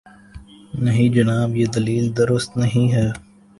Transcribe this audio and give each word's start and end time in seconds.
نہیں 0.73 1.09
جناب، 1.09 1.55
یہ 1.55 1.65
دلیل 1.65 2.17
درست 2.17 2.57
نہیں 2.57 2.91
ہے۔ 2.93 3.07